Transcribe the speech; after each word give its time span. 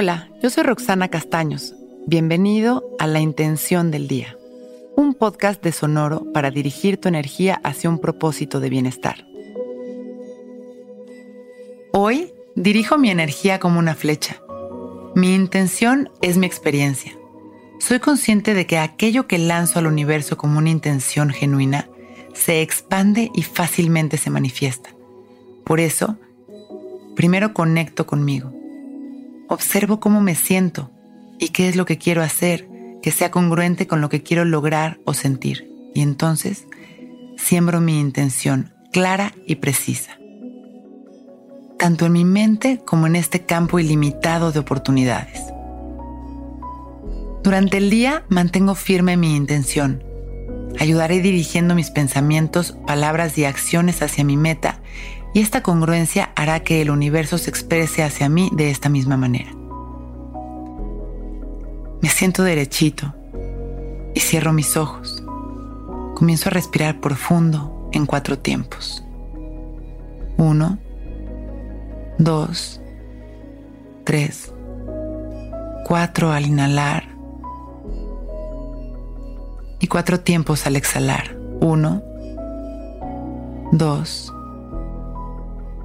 Hola, 0.00 0.30
yo 0.40 0.48
soy 0.48 0.62
Roxana 0.62 1.08
Castaños. 1.08 1.74
Bienvenido 2.06 2.88
a 3.00 3.08
La 3.08 3.18
Intención 3.18 3.90
del 3.90 4.06
Día, 4.06 4.36
un 4.94 5.12
podcast 5.12 5.60
de 5.60 5.72
Sonoro 5.72 6.32
para 6.32 6.52
dirigir 6.52 6.98
tu 6.98 7.08
energía 7.08 7.60
hacia 7.64 7.90
un 7.90 7.98
propósito 7.98 8.60
de 8.60 8.70
bienestar. 8.70 9.26
Hoy 11.92 12.32
dirijo 12.54 12.96
mi 12.96 13.10
energía 13.10 13.58
como 13.58 13.80
una 13.80 13.96
flecha. 13.96 14.40
Mi 15.16 15.34
intención 15.34 16.10
es 16.22 16.36
mi 16.36 16.46
experiencia. 16.46 17.18
Soy 17.80 17.98
consciente 17.98 18.54
de 18.54 18.68
que 18.68 18.78
aquello 18.78 19.26
que 19.26 19.38
lanzo 19.38 19.80
al 19.80 19.88
universo 19.88 20.36
como 20.36 20.58
una 20.58 20.70
intención 20.70 21.30
genuina 21.30 21.88
se 22.34 22.62
expande 22.62 23.32
y 23.34 23.42
fácilmente 23.42 24.16
se 24.16 24.30
manifiesta. 24.30 24.90
Por 25.64 25.80
eso, 25.80 26.16
primero 27.16 27.52
conecto 27.52 28.06
conmigo 28.06 28.52
Observo 29.48 29.98
cómo 29.98 30.20
me 30.20 30.34
siento 30.34 30.90
y 31.38 31.48
qué 31.50 31.68
es 31.68 31.76
lo 31.76 31.86
que 31.86 31.98
quiero 31.98 32.22
hacer 32.22 32.68
que 33.02 33.10
sea 33.10 33.30
congruente 33.30 33.86
con 33.86 34.00
lo 34.00 34.08
que 34.08 34.22
quiero 34.22 34.44
lograr 34.44 34.98
o 35.04 35.14
sentir. 35.14 35.70
Y 35.94 36.02
entonces 36.02 36.66
siembro 37.36 37.80
mi 37.80 38.00
intención 38.00 38.74
clara 38.92 39.32
y 39.46 39.56
precisa. 39.56 40.18
Tanto 41.78 42.06
en 42.06 42.12
mi 42.12 42.24
mente 42.24 42.80
como 42.84 43.06
en 43.06 43.16
este 43.16 43.44
campo 43.44 43.78
ilimitado 43.78 44.50
de 44.52 44.58
oportunidades. 44.58 45.40
Durante 47.42 47.76
el 47.76 47.88
día 47.88 48.24
mantengo 48.28 48.74
firme 48.74 49.16
mi 49.16 49.36
intención. 49.36 50.02
Ayudaré 50.78 51.20
dirigiendo 51.20 51.74
mis 51.74 51.90
pensamientos, 51.90 52.76
palabras 52.86 53.38
y 53.38 53.44
acciones 53.44 54.02
hacia 54.02 54.24
mi 54.24 54.36
meta 54.36 54.80
y 55.34 55.40
esta 55.40 55.62
congruencia 55.62 56.30
hará 56.34 56.60
que 56.60 56.80
el 56.80 56.90
universo 56.90 57.38
se 57.38 57.50
exprese 57.50 58.02
hacia 58.02 58.28
mí 58.28 58.50
de 58.52 58.70
esta 58.70 58.88
misma 58.88 59.16
manera. 59.16 59.50
Me 62.00 62.08
siento 62.08 62.42
derechito 62.42 63.14
y 64.14 64.20
cierro 64.20 64.52
mis 64.52 64.76
ojos. 64.76 65.22
Comienzo 66.14 66.48
a 66.48 66.52
respirar 66.52 67.00
profundo 67.00 67.88
en 67.92 68.06
cuatro 68.06 68.38
tiempos. 68.38 69.04
Uno, 70.36 70.78
dos, 72.18 72.80
tres, 74.04 74.52
cuatro 75.84 76.30
al 76.30 76.46
inhalar 76.46 77.04
y 79.80 79.86
cuatro 79.86 80.20
tiempos 80.20 80.66
al 80.66 80.76
exhalar. 80.76 81.36
Uno, 81.60 82.02
dos, 83.72 84.32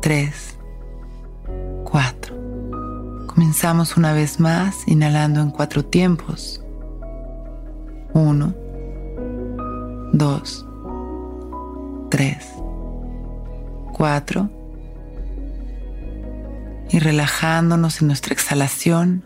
3, 0.03 0.57
4. 1.85 2.35
Comenzamos 3.25 3.95
una 3.95 4.11
vez 4.11 4.37
más 4.37 4.85
inhalando 4.85 5.39
en 5.39 5.49
cuatro 5.49 5.85
tiempos. 5.85 6.61
1, 8.13 8.53
2, 10.11 10.65
3, 12.09 12.37
4. 13.93 14.49
Y 16.89 16.99
relajándonos 16.99 18.01
en 18.01 18.07
nuestra 18.07 18.33
exhalación, 18.33 19.23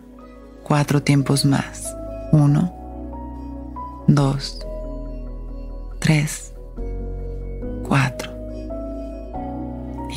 cuatro 0.62 1.02
tiempos 1.02 1.44
más. 1.44 1.91
1, 2.34 4.06
2, 4.06 4.59
3, 5.97 6.53
4. 7.88 8.37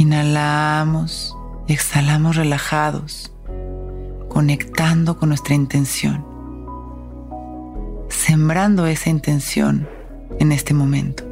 Inhalamos 0.01 1.37
y 1.67 1.75
exhalamos 1.75 2.37
relajados, 2.37 3.34
conectando 4.31 5.19
con 5.19 5.29
nuestra 5.29 5.55
intención, 5.55 6.24
sembrando 8.08 8.86
esa 8.86 9.11
intención 9.11 9.86
en 10.39 10.52
este 10.52 10.73
momento. 10.73 11.23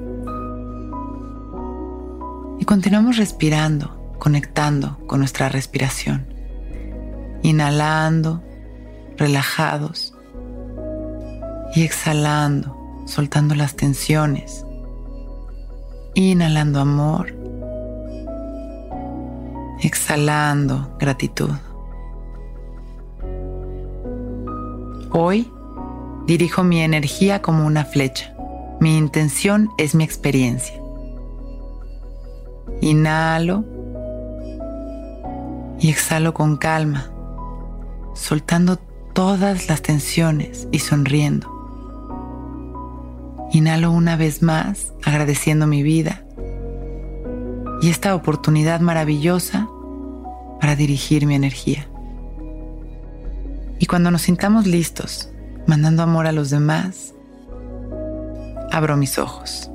Y 2.58 2.66
continuamos 2.66 3.16
respirando, 3.16 4.12
conectando 4.18 4.98
con 5.06 5.20
nuestra 5.20 5.48
respiración, 5.48 6.26
inhalando, 7.42 8.42
relajados 9.16 10.14
y 11.74 11.84
exhalando, 11.84 12.76
soltando 13.06 13.54
las 13.54 13.76
tensiones, 13.76 14.66
inhalando 16.12 16.80
amor 16.80 17.37
exhalando 19.80 20.96
gratitud. 20.98 21.50
Hoy 25.10 25.50
dirijo 26.26 26.64
mi 26.64 26.80
energía 26.80 27.42
como 27.42 27.66
una 27.66 27.84
flecha. 27.84 28.34
Mi 28.80 28.96
intención 28.96 29.70
es 29.78 29.94
mi 29.94 30.04
experiencia. 30.04 30.80
Inhalo 32.80 33.64
y 35.80 35.90
exhalo 35.90 36.34
con 36.34 36.56
calma, 36.56 37.10
soltando 38.14 38.78
todas 39.14 39.68
las 39.68 39.82
tensiones 39.82 40.68
y 40.70 40.80
sonriendo. 40.80 41.48
Inhalo 43.52 43.90
una 43.90 44.16
vez 44.16 44.42
más, 44.42 44.92
agradeciendo 45.04 45.66
mi 45.66 45.82
vida 45.82 46.27
y 47.80 47.90
esta 47.90 48.14
oportunidad 48.14 48.80
maravillosa 48.80 49.68
para 50.60 50.76
dirigir 50.76 51.26
mi 51.26 51.34
energía. 51.34 51.88
Y 53.78 53.86
cuando 53.86 54.10
nos 54.10 54.22
sintamos 54.22 54.66
listos, 54.66 55.30
mandando 55.66 56.02
amor 56.02 56.26
a 56.26 56.32
los 56.32 56.50
demás, 56.50 57.14
abro 58.72 58.96
mis 58.96 59.18
ojos. 59.18 59.70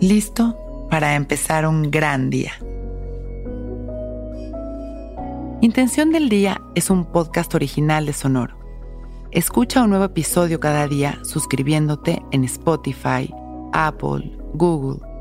Listo 0.00 0.88
para 0.90 1.14
empezar 1.14 1.66
un 1.66 1.90
gran 1.90 2.30
día. 2.30 2.52
Intención 5.60 6.10
del 6.10 6.28
Día 6.28 6.60
es 6.74 6.90
un 6.90 7.04
podcast 7.04 7.54
original 7.54 8.06
de 8.06 8.14
Sonoro. 8.14 8.58
Escucha 9.30 9.82
un 9.82 9.90
nuevo 9.90 10.06
episodio 10.06 10.58
cada 10.58 10.88
día 10.88 11.20
suscribiéndote 11.22 12.22
en 12.32 12.44
Spotify, 12.44 13.32
Apple, 13.72 14.36
Google 14.54 15.09